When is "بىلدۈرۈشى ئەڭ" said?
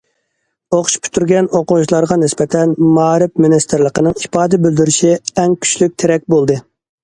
4.67-5.59